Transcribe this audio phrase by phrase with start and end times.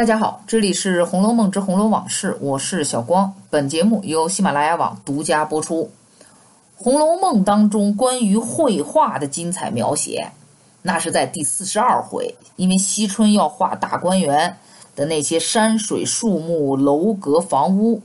[0.00, 3.34] 大家好，这里是《红楼梦之红楼往事》，我是小光。
[3.50, 5.90] 本节目由喜马拉雅网独家播出。
[6.82, 10.30] 《红楼梦》当中关于绘画的精彩描写，
[10.80, 14.56] 那是在第四十二回，因为惜春要画大观园
[14.96, 18.00] 的那些山水树木、楼阁房屋。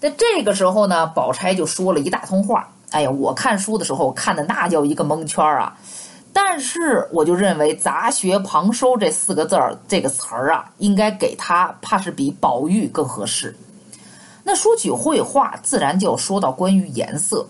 [0.00, 2.70] 在这个时候呢，宝钗就说了一大通话。
[2.90, 5.76] 哎呀，我看书的时候看的那叫一个蒙圈啊！
[6.36, 13.56] 但是我就认为“杂学旁收”这四个字儿，这个词儿啊，应该给他，怕是比宝玉更合适。
[14.42, 17.46] 那说起绘画，自然就要说到关于颜色，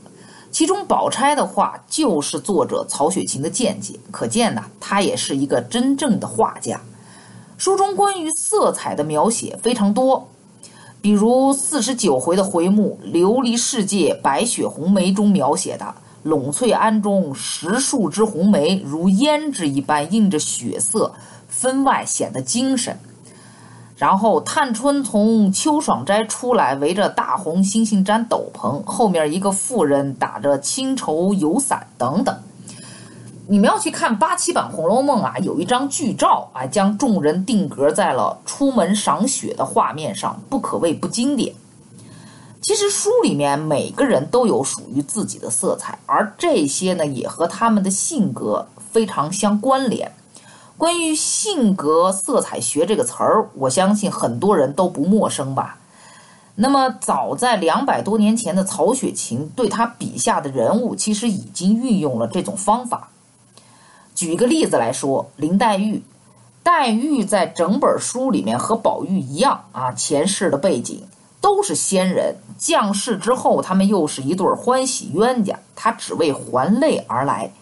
[0.51, 6.79] 其中宝钗的画就是作者曹雪芹的见解，可见呢，他也是一个真正的画家。
[7.57, 10.29] 书中关于色彩的描写非常多，
[11.01, 15.95] 比如四十九回的回目《琉璃世界白雪红梅》中描写的。
[16.25, 21.13] 陇翠庵中十数枝红梅如胭脂一般映着血色，
[21.49, 22.99] 分外显得精神。
[23.97, 32.35] 然后探春从秋爽斋出来，围着大红猩猩毡斗篷，后面一个妇人打着青绸油伞等等。
[33.47, 41.55] 你们要去看八七版《红楼梦》啊，有一张剧照啊，将众人定格在了出门赏雪的画面上，不可谓不经典。
[42.65, 50.11] 其实书里面每个人都有属于自己的色彩，而这些呢也和他们的性格非常相关联。
[50.79, 55.79] 关于性格色彩学这个词儿，我相信很多人都不陌生吧。
[56.55, 63.11] 那么早在两百多年前的曹雪芹对他笔下的人物，其实已经运用了这种方法。
[64.15, 66.03] 举一个例子来说，林黛玉，
[66.63, 71.03] 黛玉在整本书里面和宝玉一样啊，前世的背景。
[71.45, 75.59] 都是仙人降世之后，他们又是一对欢喜冤家。
[75.77, 77.53] 他只为还泪而来。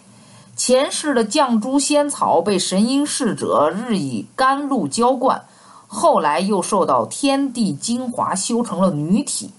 [0.54, 5.42] 前世的绛珠仙草被神瑛侍者日以甘露浇灌，
[5.88, 9.50] 后来又受到天地精华修成了女体。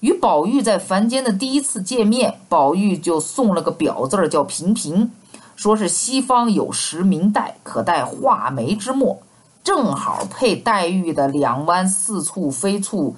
[0.00, 5.12] 与宝玉在凡间的第一次见面，宝玉就送了个表字儿，叫平平，
[5.54, 9.20] 说是西方有石名黛，可代画眉之墨，
[9.62, 13.14] 正好配黛玉的两弯似蹙非蹙。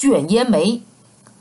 [0.00, 0.80] 卷烟眉，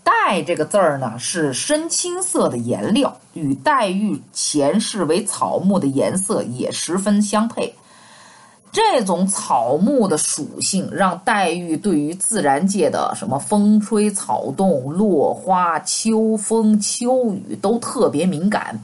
[0.04, 7.74] 黛这个字儿呢是深青色的颜料，与黛玉前世为草木的颜色也十分相配。
[8.70, 18.84] 这种草木的属性，让黛玉对于自然界的什么风吹草动、落花、秋风秋雨都特别敏感。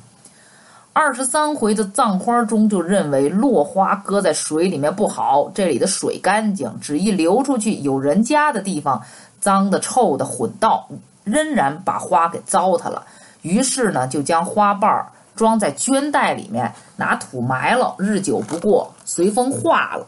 [0.98, 9.04] 二十三回的葬花中就认为落花搁在水里面不好，这里的水干净，只一流出去有人家的地方。
[9.42, 10.88] 脏的、臭的混道，
[11.26, 13.06] 仍然把花给糟蹋了。
[13.42, 17.94] 于是呢，就将花瓣儿装在绢袋里面，拿土埋了。
[18.00, 20.08] 日久不过，随风化了。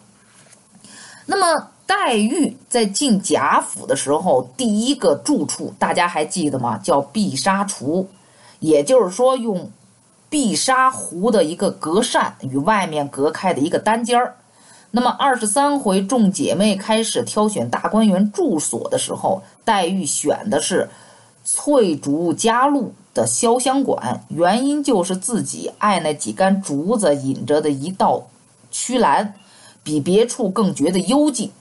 [1.26, 6.80] 那么，黛玉在进贾府的时候，第一个住处，大家还记得吗？
[6.82, 8.06] 叫碧纱橱，
[8.60, 9.70] 也就是说，用
[10.30, 14.36] 碧纱糊的一个隔扇与外面隔开的一个单间儿。
[14.92, 20.90] 那么二十三回，众姐妹开始挑选大观园住所的时候，黛玉选的是
[21.44, 28.28] 翠竹夹露的潇湘馆，原因就是自己爱那几杆竹子引着的一道
[28.72, 29.34] 曲栏，
[29.84, 31.52] 比别处更觉得幽静。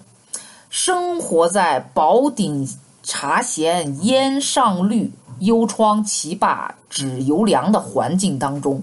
[0.70, 2.68] 生活在宝鼎
[3.02, 8.82] 茶闲烟上绿，幽窗奇罢纸油凉的环境当中，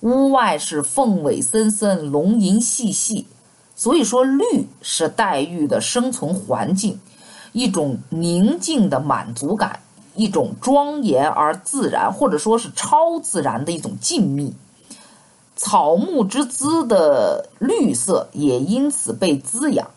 [0.00, 3.26] 屋外是凤尾森森，龙吟细细。
[3.76, 7.00] 所以说，绿是黛玉的生存环境，
[7.52, 9.80] 一种宁静的满足感，
[10.14, 14.52] 一种庄严而自然，或者说是超自然的一种静谧。
[15.56, 19.90] 草木之姿的绿色也因此被滋养。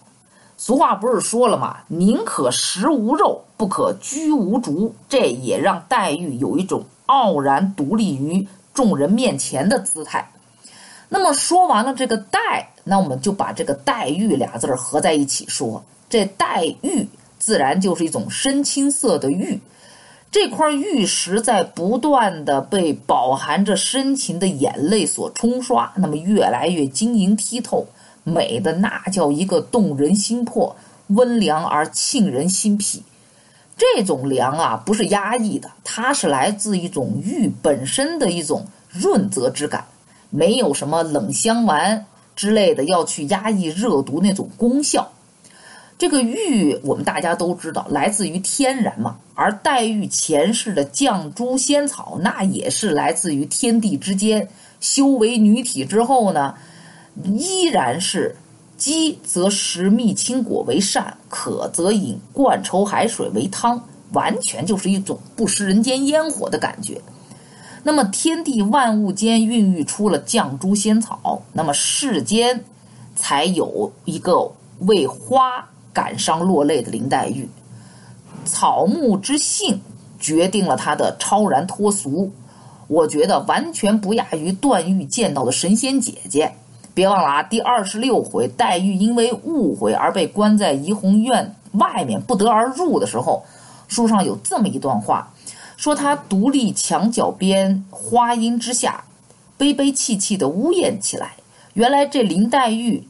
[0.57, 1.77] 俗话不是说了吗？
[1.87, 4.93] 宁可食无肉，不可居无竹。
[5.07, 10.31] 这也让黛玉有一种傲然独立于众人面前的姿态。
[11.09, 12.69] 那么说完了这个黛。
[12.89, 17.05] 那我们就把这个黛玉俩字儿合在一起说，这黛玉
[17.37, 19.59] 自然就是一种深青色的玉，
[20.31, 27.85] 这块玉石在不断的被饱含着深情的眼泪所冲刷，那么越来越晶莹剔透，
[28.27, 30.75] 美的那叫一个动人心魄，
[31.07, 33.03] 温凉而沁人心脾。
[33.77, 39.85] 这种凉啊，不是压抑的，它是来自一种玉本身的一种润泽之感，
[40.29, 42.05] 没有什么冷香丸。
[42.35, 45.11] 之类的要去压抑热毒那种功效，
[45.97, 56.53] 这个玉我们大家都知道来自于天然嘛，而黛玉前世的绛珠仙草那也是来自于天地之间，修为女体之后呢，
[57.23, 58.35] 依然是
[58.77, 63.81] 饥则食蜜青果为膳，渴则饮灌稠海水为汤，
[64.13, 67.01] 完全就是一种不食人间烟火的感觉。
[67.83, 72.63] 那么天地万物间孕育出了绛珠仙草，那么世间
[73.15, 77.49] 才有一个为花感伤落泪的林黛玉。
[78.45, 79.79] 草木之性
[80.19, 82.31] 决定了她的超然脱俗，
[82.87, 86.53] 我觉得完全不亚于段誉见到的神仙姐姐。
[86.97, 93.45] 别忘了啊，第二十六回，黛玉因为误会而被关在怡红院外面不得而入的时候，
[93.87, 95.31] 书上有这么一段话，
[95.75, 99.03] 说她独立墙角边花荫之下，
[99.59, 101.35] 悲悲戚戚地呜咽起来。
[101.75, 103.07] 原来这林黛玉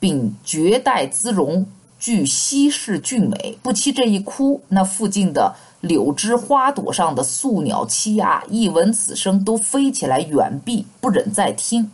[0.00, 1.66] 秉绝代姿容，
[1.98, 11.90] 具稀世俊美，不期这一哭，那附近的柳枝花朵上的宿鸟栖鸦，一闻此声都飞起来远避，不忍再听。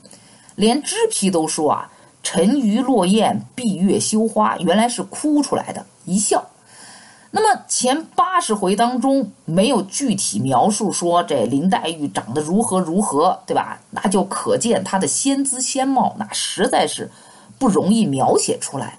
[0.56, 1.90] 连脂批都说啊，
[2.22, 6.44] 沉鱼落雁，闭月羞花，原来是哭出来的，一笑。
[7.30, 13.80] 那么前八十回当中没有具体描述说这林黛玉长得如何如何，对吧？
[13.90, 17.10] 那就可见她的仙姿仙貌，那实在是
[17.58, 18.98] 不容易描写出来。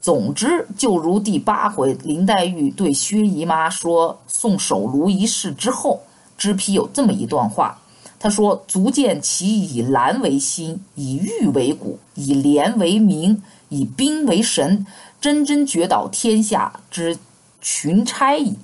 [0.00, 6.00] 总之，就如第八回林黛玉对薛姨妈说送手炉一事之后，
[6.38, 7.78] 脂批有这么一段话。
[8.20, 14.84] 他说：“足见其以兰为心，以玉为骨，以莲为名，以兵为神，
[15.20, 17.16] 真真绝倒天下之
[17.60, 18.56] 群差矣。”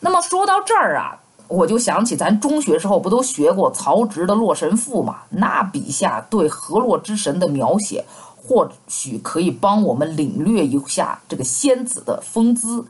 [0.00, 5.20] 那么说到这儿啊，我就想起咱中学时候不都学过曹植的《洛神赋》嘛？
[5.30, 8.04] 那笔下对河洛之神的描写，
[8.36, 12.84] 或许可以帮我们领略一下这个仙子的风姿。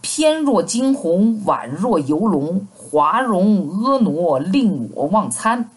[0.00, 5.70] 翩若惊鸿，宛若游龙，华容婀娜，令我忘餐。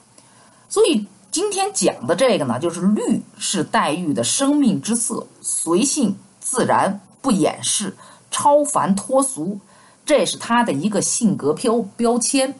[0.69, 7.95] 所以今天讲的这个呢，就是绿是黛玉的生命之色，随性自然，不掩饰，
[8.29, 9.57] 超凡脱俗，
[10.05, 12.53] 这是她的一个性格标标签。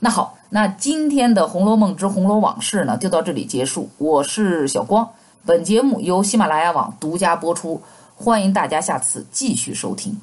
[0.00, 3.88] 那好，那今天的《红楼梦之红楼往事》呢，就到这里结束。
[3.98, 5.08] 我是小光，
[5.44, 7.82] 本节目由喜马拉雅网独家播出，
[8.14, 10.16] 欢迎大家下次继续收听。